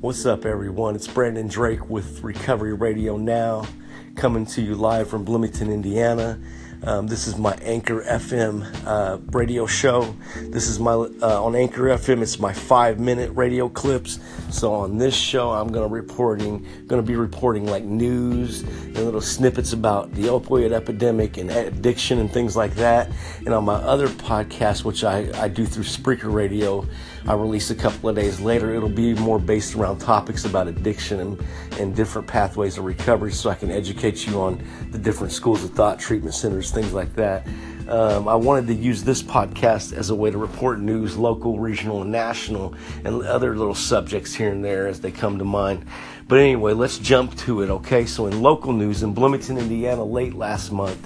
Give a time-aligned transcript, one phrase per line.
[0.00, 0.94] What's up, everyone?
[0.96, 3.66] It's Brandon Drake with Recovery Radio Now,
[4.14, 6.40] coming to you live from Bloomington, Indiana.
[6.82, 10.16] Um, this is my Anchor FM uh, radio show.
[10.36, 12.22] This is my uh, on Anchor FM.
[12.22, 14.18] It's my five-minute radio clips.
[14.48, 19.74] So on this show, I'm gonna reporting, gonna be reporting like news and little snippets
[19.74, 23.10] about the opioid epidemic and addiction and things like that.
[23.44, 26.86] And on my other podcast, which I, I do through Spreaker Radio,
[27.26, 28.74] I release a couple of days later.
[28.74, 31.44] It'll be more based around topics about addiction and,
[31.78, 35.72] and different pathways of recovery, so I can educate you on the different schools of
[35.72, 37.46] thought, treatment centers things like that.
[37.88, 42.02] Um, I wanted to use this podcast as a way to report news, local, regional,
[42.02, 42.74] and national,
[43.04, 45.84] and other little subjects here and there as they come to mind.
[46.28, 48.06] But anyway, let's jump to it, okay?
[48.06, 51.04] So, in local news, in Bloomington, Indiana, late last month,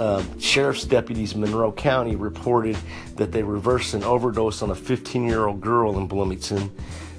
[0.00, 2.76] um, sheriff's deputies in Monroe County reported
[3.14, 6.72] that they reversed an overdose on a 15 year old girl in Bloomington.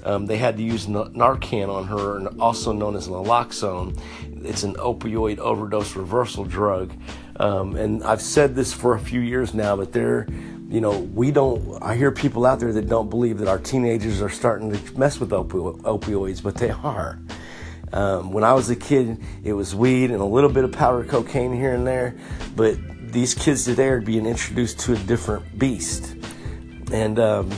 [0.04, 4.00] Um, they had to use Narcan on her, also known as naloxone.
[4.44, 6.92] It's an opioid overdose reversal drug.
[7.38, 10.28] Um, and I've said this for a few years now, but they're,
[10.70, 14.22] you know, we don't, I hear people out there that don't believe that our teenagers
[14.22, 17.20] are starting to mess with opi- opioids, but they are.
[17.92, 21.04] Um, when I was a kid, it was weed and a little bit of powder
[21.04, 22.16] cocaine here and there,
[22.56, 22.78] but
[23.12, 26.16] these kids today are being introduced to a different beast.
[26.92, 27.50] And, um,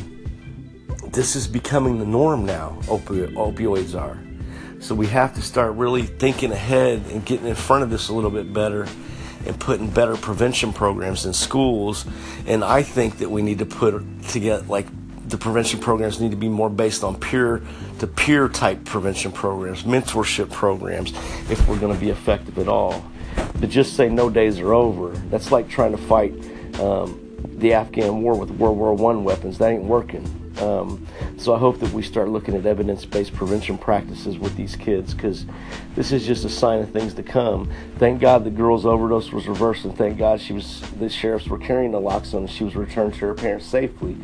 [1.11, 4.19] this is becoming the norm now, opi- opioids are.
[4.79, 8.13] So we have to start really thinking ahead and getting in front of this a
[8.13, 8.87] little bit better
[9.47, 12.05] and putting better prevention programs in schools.
[12.45, 14.85] And I think that we need to put together, like,
[15.29, 17.61] the prevention programs need to be more based on peer
[17.99, 21.11] to peer type prevention programs, mentorship programs,
[21.49, 23.03] if we're going to be effective at all.
[23.59, 26.33] But just say no days are over, that's like trying to fight
[26.79, 27.19] um,
[27.57, 29.57] the Afghan war with World War One weapons.
[29.57, 30.46] That ain't working.
[30.59, 31.05] Um,
[31.37, 35.45] so I hope that we start looking at evidence-based prevention practices with these kids because
[35.95, 37.71] this is just a sign of things to come.
[37.97, 41.59] Thank God the girl's overdose was reversed, and thank God she was the sheriffs were
[41.59, 44.17] carrying naloxone and she was returned to her parents safely.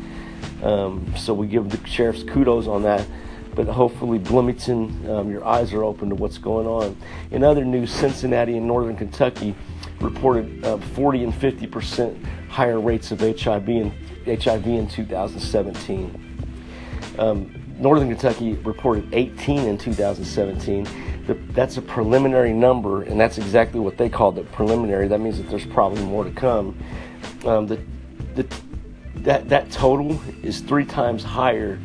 [0.62, 3.06] Um, so we give the sheriffs kudos on that.
[3.54, 6.96] But hopefully, Bloomington, um, your eyes are open to what's going on.
[7.30, 9.54] In other news, Cincinnati and Northern Kentucky
[10.00, 13.92] reported uh, 40 and 50 percent higher rates of HIV in
[14.26, 16.20] HIV in 2017.
[17.18, 20.86] Um, Northern Kentucky reported 18 in 2017.
[21.26, 25.08] The, that's a preliminary number, and that's exactly what they called it preliminary.
[25.08, 26.78] That means that there's probably more to come.
[27.44, 27.80] Um, the,
[28.34, 28.46] the,
[29.16, 31.78] that, that total is three times higher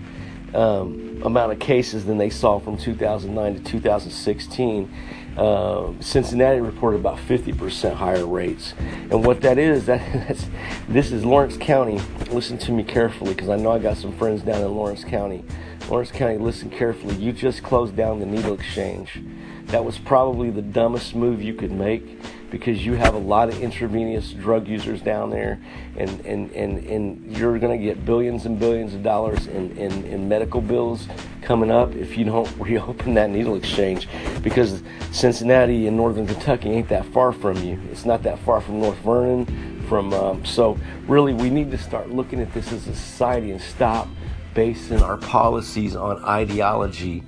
[0.54, 4.92] um, amount of cases than they saw from 2009 to 2016.
[5.38, 8.74] Uh, Cincinnati reported about 50% higher rates.
[9.12, 10.48] And what that is, that, that's,
[10.88, 12.00] this is Lawrence County.
[12.32, 15.44] Listen to me carefully because I know I got some friends down in Lawrence County.
[15.90, 17.16] Lawrence County, listen carefully.
[17.16, 19.22] You just closed down the needle exchange.
[19.70, 22.20] That was probably the dumbest move you could make
[22.50, 25.60] because you have a lot of intravenous drug users down there,
[25.96, 30.04] and, and, and, and you're going to get billions and billions of dollars in, in,
[30.06, 31.08] in medical bills
[31.44, 34.08] coming up if you don't reopen that needle exchange
[34.42, 34.82] because
[35.12, 37.80] Cincinnati and Northern Kentucky ain't that far from you.
[37.92, 39.46] It's not that far from North Vernon.
[39.88, 43.60] From um, so really, we need to start looking at this as a society and
[43.60, 44.08] stop
[44.54, 47.24] basing our policies on ideology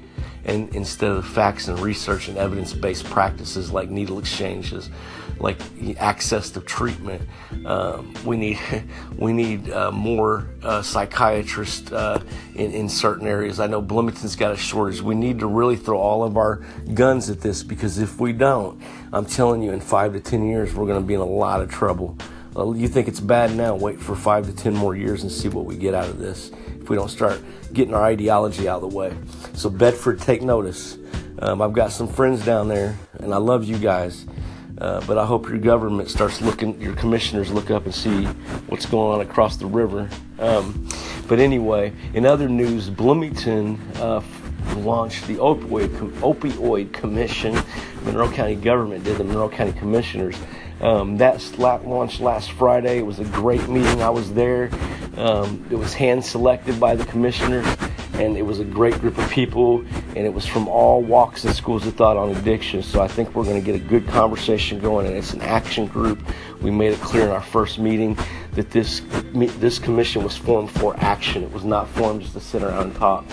[0.45, 4.89] and instead of facts and research and evidence-based practices like needle exchanges,
[5.39, 5.57] like
[5.97, 7.21] access to treatment,
[7.65, 8.59] um, we need
[9.17, 12.21] we need uh, more uh, psychiatrists uh,
[12.55, 13.59] in in certain areas.
[13.59, 15.01] I know Bloomington's got a shortage.
[15.01, 16.63] We need to really throw all of our
[16.93, 18.81] guns at this because if we don't,
[19.13, 21.61] I'm telling you, in five to ten years, we're going to be in a lot
[21.61, 22.17] of trouble.
[22.55, 23.75] You think it's bad now?
[23.75, 26.51] Wait for five to ten more years and see what we get out of this
[26.81, 27.41] if we don't start
[27.71, 29.15] getting our ideology out of the way.
[29.53, 30.97] So, Bedford, take notice.
[31.39, 34.25] Um, I've got some friends down there, and I love you guys.
[34.77, 38.25] Uh, but I hope your government starts looking, your commissioners look up and see
[38.67, 40.09] what's going on across the river.
[40.39, 40.89] Um,
[41.27, 44.21] but anyway, in other news, Bloomington uh,
[44.85, 45.89] launched the opioid,
[46.19, 47.57] opioid Commission.
[48.03, 50.37] Monroe County government did, the Monroe County commissioners.
[50.81, 52.97] Um, that launched last Friday.
[52.97, 54.01] It was a great meeting.
[54.01, 54.71] I was there.
[55.15, 57.67] Um, it was hand selected by the commissioners,
[58.13, 59.79] and it was a great group of people,
[60.15, 62.81] and it was from all walks and schools of thought on addiction.
[62.81, 65.85] So I think we're going to get a good conversation going, and it's an action
[65.85, 66.19] group.
[66.61, 68.17] We made it clear in our first meeting
[68.53, 69.01] that this
[69.33, 71.43] this commission was formed for action.
[71.43, 73.25] It was not formed just to sit around and talk.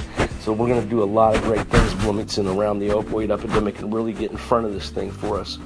[0.48, 3.80] So we're going to do a lot of great things, Bloomington, around the opioid epidemic,
[3.80, 5.58] and really get in front of this thing for us.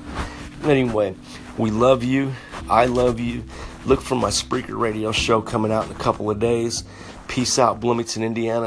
[0.64, 1.14] Anyway,
[1.56, 2.32] we love you.
[2.68, 3.44] I love you.
[3.86, 6.82] Look for my Spreaker radio show coming out in a couple of days.
[7.28, 8.60] Peace out, Bloomington, Indiana.